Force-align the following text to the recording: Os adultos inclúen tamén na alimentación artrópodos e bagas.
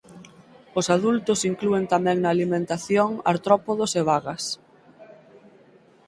Os 0.79 0.87
adultos 0.95 1.39
inclúen 1.51 1.85
tamén 1.93 2.17
na 2.19 2.29
alimentación 2.35 3.09
artrópodos 3.31 3.91
e 3.99 4.01
bagas. 4.09 4.43